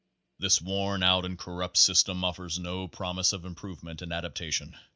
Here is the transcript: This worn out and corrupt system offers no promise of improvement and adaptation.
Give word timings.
This 0.39 0.59
worn 0.59 1.03
out 1.03 1.25
and 1.25 1.37
corrupt 1.37 1.77
system 1.77 2.23
offers 2.23 2.57
no 2.57 2.87
promise 2.87 3.33
of 3.33 3.45
improvement 3.45 4.01
and 4.01 4.11
adaptation. 4.11 4.75